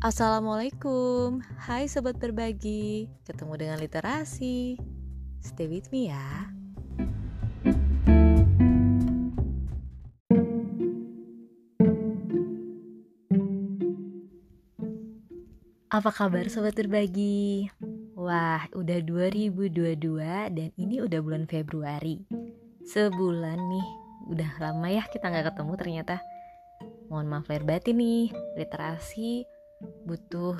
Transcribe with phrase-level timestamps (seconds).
[0.00, 4.80] Assalamualaikum, hai sobat berbagi, ketemu dengan literasi.
[5.44, 6.48] Stay with me ya.
[15.92, 17.68] Apa kabar sobat berbagi?
[18.16, 20.00] Wah, udah 2022
[20.48, 22.24] dan ini udah bulan Februari.
[22.88, 23.88] Sebulan nih,
[24.32, 26.16] udah lama ya kita nggak ketemu ternyata.
[27.12, 29.59] Mohon maaf lahir batin nih, literasi
[30.10, 30.58] butuh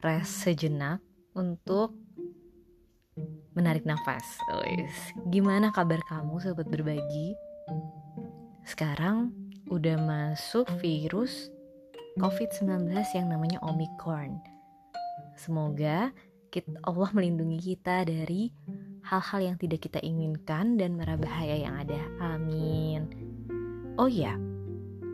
[0.00, 1.04] rest sejenak
[1.36, 1.92] untuk
[3.52, 4.24] menarik nafas.
[4.56, 4.96] Ois.
[5.28, 7.36] Gimana kabar kamu sobat berbagi?
[8.64, 9.36] Sekarang
[9.68, 11.52] udah masuk virus
[12.16, 14.40] COVID-19 yang namanya Omicron.
[15.36, 16.08] Semoga
[16.48, 18.48] kita, Allah melindungi kita dari
[19.04, 22.00] hal-hal yang tidak kita inginkan dan merah bahaya yang ada.
[22.24, 23.12] Amin.
[24.00, 24.40] Oh ya,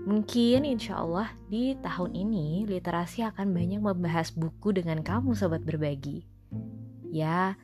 [0.02, 6.26] mungkin insya Allah di tahun ini literasi akan banyak membahas buku dengan kamu sobat berbagi.
[7.12, 7.54] Ya,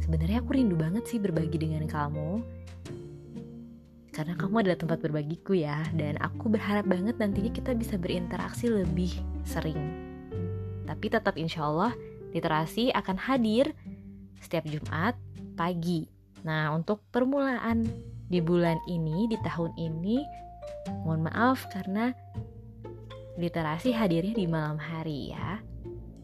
[0.00, 2.40] sebenarnya aku rindu banget sih berbagi dengan kamu.
[4.14, 9.10] Karena kamu adalah tempat berbagiku ya, dan aku berharap banget nantinya kita bisa berinteraksi lebih
[9.42, 9.80] sering.
[10.86, 11.92] Tapi tetap insya Allah
[12.30, 13.74] literasi akan hadir
[14.38, 15.18] setiap Jumat
[15.58, 16.06] pagi.
[16.46, 17.82] Nah, untuk permulaan
[18.30, 20.43] di bulan ini, di tahun ini,
[21.04, 22.12] mohon maaf karena
[23.40, 25.60] literasi hadirnya di malam hari ya.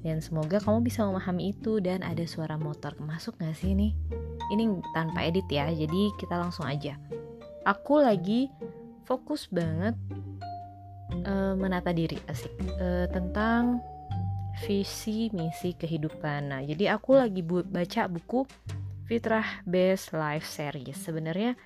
[0.01, 3.93] Dan semoga kamu bisa memahami itu dan ada suara motor masuk gak sih ini?
[4.49, 6.97] Ini tanpa edit ya, jadi kita langsung aja
[7.65, 8.49] aku lagi
[9.05, 9.97] fokus banget
[11.27, 13.83] uh, menata diri asik uh, tentang
[14.65, 16.53] visi misi kehidupan.
[16.53, 18.45] Nah, jadi aku lagi bu baca buku
[19.09, 20.99] Fitrah Best Life Series.
[21.01, 21.57] Sebenarnya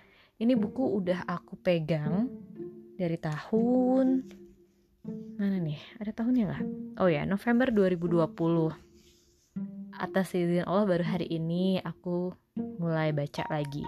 [0.42, 2.26] ini buku udah aku pegang
[2.98, 4.26] dari tahun
[5.36, 5.78] mana nih?
[6.00, 6.64] Ada tahunnya nggak?
[7.02, 8.32] Oh ya, November 2020.
[9.94, 12.32] Atas izin Allah baru hari ini aku
[12.80, 13.84] mulai baca lagi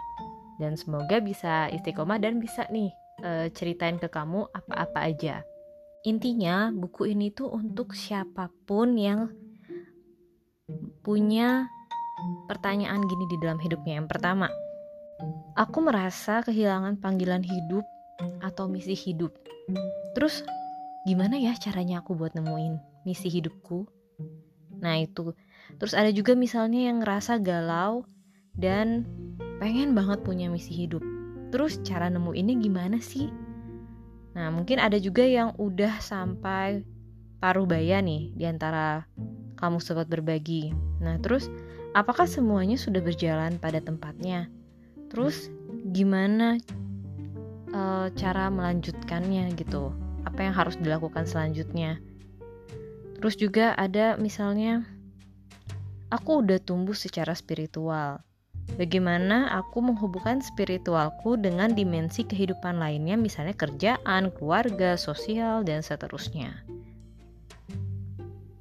[0.62, 5.42] dan semoga bisa istiqomah dan bisa nih e, ceritain ke kamu apa-apa aja.
[6.06, 9.32] Intinya buku ini tuh untuk siapa pun yang
[11.02, 11.66] punya
[12.46, 13.98] pertanyaan gini di dalam hidupnya.
[14.02, 14.46] Yang pertama,
[15.56, 17.84] aku merasa kehilangan panggilan hidup
[18.44, 19.32] atau misi hidup.
[20.16, 20.44] Terus
[21.04, 23.88] gimana ya caranya aku buat nemuin misi hidupku?
[24.80, 25.32] Nah itu.
[25.76, 28.06] Terus ada juga misalnya yang ngerasa galau
[28.56, 29.04] dan
[29.58, 31.02] pengen banget punya misi hidup.
[31.50, 33.30] Terus cara nemuinnya gimana sih?
[34.36, 36.84] Nah, mungkin ada juga yang udah sampai
[37.40, 39.08] paruh baya nih di antara
[39.56, 40.76] kamu sobat berbagi.
[41.00, 41.48] Nah, terus
[41.96, 44.52] apakah semuanya sudah berjalan pada tempatnya?
[45.12, 45.48] Terus
[45.90, 46.58] gimana
[47.70, 47.82] e,
[48.14, 49.94] cara melanjutkannya gitu?
[50.26, 52.02] Apa yang harus dilakukan selanjutnya?
[53.16, 54.84] Terus juga ada misalnya
[56.12, 58.20] aku udah tumbuh secara spiritual.
[58.74, 66.66] Bagaimana aku menghubungkan spiritualku dengan dimensi kehidupan lainnya, misalnya kerjaan, keluarga, sosial, dan seterusnya.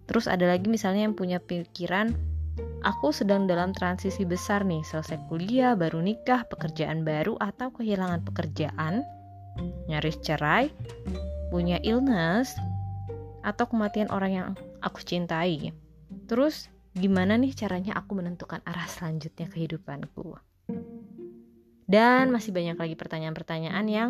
[0.05, 2.13] Terus ada lagi misalnya yang punya pikiran,
[2.85, 9.01] aku sedang dalam transisi besar nih, selesai kuliah, baru nikah, pekerjaan baru, atau kehilangan pekerjaan,
[9.89, 10.69] nyaris cerai,
[11.49, 12.53] punya illness,
[13.41, 14.47] atau kematian orang yang
[14.85, 15.73] aku cintai.
[16.29, 20.37] Terus gimana nih caranya aku menentukan arah selanjutnya kehidupanku.
[21.85, 24.09] Dan masih banyak lagi pertanyaan-pertanyaan yang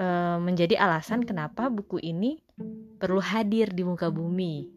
[0.00, 2.40] uh, menjadi alasan kenapa buku ini
[2.96, 4.72] perlu hadir di muka bumi.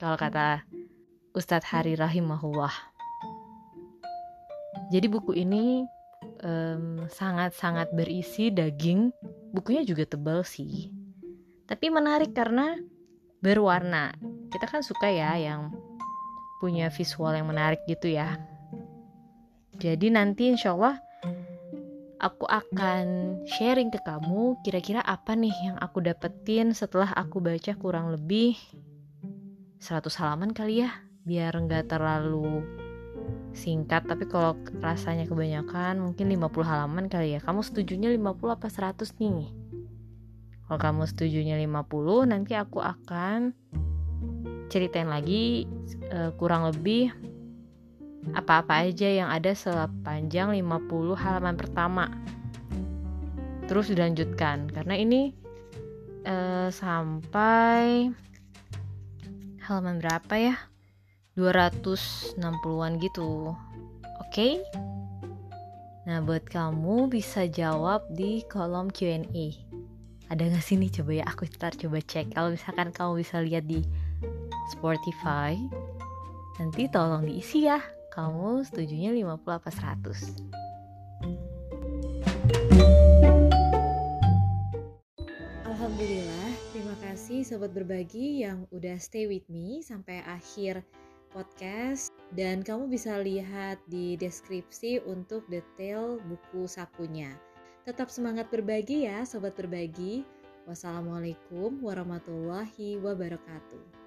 [0.00, 0.64] Kalau kata
[1.36, 2.72] Ustadz Hari Rahimahullah.
[4.88, 5.84] Jadi buku ini
[7.12, 9.12] sangat-sangat um, berisi daging.
[9.52, 10.88] Bukunya juga tebal sih.
[11.68, 12.80] Tapi menarik karena
[13.44, 14.16] berwarna.
[14.48, 15.68] Kita kan suka ya yang
[16.64, 18.40] punya visual yang menarik gitu ya.
[19.76, 20.96] Jadi nanti insya Allah
[22.18, 28.10] aku akan sharing ke kamu kira-kira apa nih yang aku dapetin setelah aku baca kurang
[28.10, 28.58] lebih
[29.78, 30.90] 100 halaman kali ya
[31.28, 32.64] biar nggak terlalu
[33.52, 39.04] singkat tapi kalau rasanya kebanyakan mungkin 50 halaman kali ya kamu setujunya 50 apa 100
[39.20, 39.52] nih
[40.68, 43.52] kalau kamu setujunya 50 nanti aku akan
[44.68, 45.64] ceritain lagi
[46.12, 47.08] uh, kurang lebih
[48.36, 52.12] apa-apa aja yang ada sepanjang 50 halaman pertama.
[53.64, 55.32] Terus dilanjutkan karena ini
[56.28, 58.12] uh, sampai
[59.64, 60.56] halaman berapa ya?
[61.38, 63.54] 260-an gitu.
[63.54, 64.26] Oke?
[64.34, 64.52] Okay?
[66.10, 69.54] Nah, buat kamu bisa jawab di kolom Q&A.
[70.34, 72.34] Ada gak sih nih coba ya aku ntar coba cek.
[72.34, 73.86] Kalau misalkan kamu bisa lihat di
[74.74, 75.54] Spotify.
[76.58, 77.78] Nanti tolong diisi ya,
[78.10, 80.42] kamu setujunya 50 apa 100?
[85.70, 90.82] Alhamdulillah, terima kasih sobat berbagi yang udah stay with me sampai akhir
[91.32, 97.32] podcast dan kamu bisa lihat di deskripsi untuk detail buku sakunya.
[97.88, 100.22] Tetap semangat berbagi ya sobat berbagi.
[100.68, 103.97] Wassalamualaikum warahmatullahi wabarakatuh.